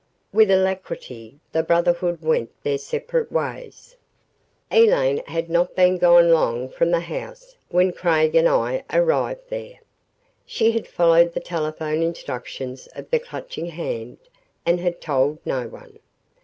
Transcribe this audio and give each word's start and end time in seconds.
With 0.33 0.49
alacrity 0.49 1.39
the 1.51 1.61
Brotherhood 1.61 2.23
went 2.23 2.49
their 2.63 2.79
separate 2.79 3.31
ways......... 3.31 3.97
Elaine 4.71 5.21
had 5.27 5.47
not 5.47 5.75
been 5.75 5.99
gone 5.99 6.31
long 6.31 6.69
from 6.69 6.89
the 6.89 7.01
house 7.01 7.55
when 7.69 7.93
Craig 7.93 8.33
and 8.33 8.49
I 8.49 8.83
arrived 8.91 9.47
there. 9.51 9.77
She 10.43 10.71
had 10.71 10.87
followed 10.87 11.35
the 11.35 11.39
telephone 11.39 12.01
instructions 12.01 12.87
of 12.95 13.11
the 13.11 13.19
Clutching 13.19 13.67
Hand 13.67 14.17
and 14.65 14.79
had 14.79 15.01
told 15.01 15.37
no 15.45 15.67
one. 15.67 15.99